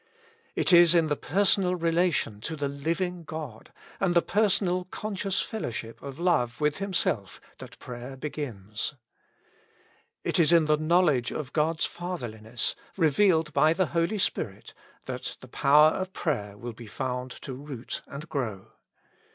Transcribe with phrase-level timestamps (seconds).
[0.55, 6.01] It is in the personal relation to the living God, and the personal conscious fellowship
[6.01, 8.95] of love with Himself that prayer begins.
[10.23, 14.73] It is in the know ledge of God's Fatherliness, revealed by the Holy Spirit,
[15.05, 18.71] that the power of prayer will be found to root and grow.